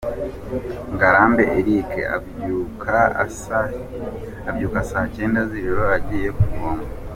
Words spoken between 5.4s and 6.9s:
z’ijoro agiye kuvoma.